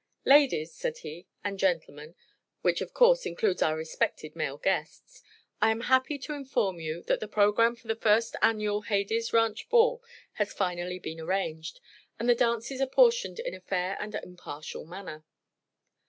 "Ladies," 0.25 0.73
said 0.73 0.97
he, 0.97 1.27
"and 1.43 1.59
gentlemen 1.59 2.15
which 2.63 2.81
of 2.81 2.91
course 2.91 3.23
includes 3.23 3.61
our 3.61 3.77
respected 3.77 4.35
male 4.35 4.57
guests 4.57 5.21
I 5.61 5.69
am 5.69 5.81
happy 5.81 6.17
to 6.17 6.33
inform 6.33 6.79
you 6.79 7.03
that 7.03 7.19
the 7.19 7.27
programme 7.27 7.75
for 7.75 7.87
the 7.87 7.95
First 7.95 8.35
Annual 8.41 8.81
Hades 8.81 9.31
Ranch 9.31 9.69
Ball 9.69 10.01
has 10.31 10.53
finally 10.53 10.97
been 10.97 11.19
arranged, 11.19 11.79
and 12.17 12.27
the 12.27 12.33
dances 12.33 12.81
apportioned 12.81 13.37
in 13.39 13.53
a 13.53 13.61
fair 13.61 13.95
and 13.99 14.15
impartial 14.15 14.85
manner. 14.85 15.23